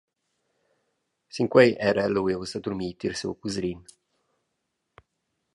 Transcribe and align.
Sinquei 1.37 1.75
era 1.91 2.07
el 2.09 2.15
lu 2.17 2.23
ius 2.33 2.55
a 2.57 2.63
durmir 2.69 2.91
tier 2.99 3.15
siu 3.21 3.31
cusrin. 3.41 3.79